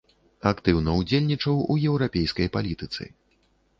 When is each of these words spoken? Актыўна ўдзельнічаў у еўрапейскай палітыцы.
Актыўна 0.51 0.95
ўдзельнічаў 1.01 1.61
у 1.75 1.77
еўрапейскай 1.93 2.47
палітыцы. 2.59 3.03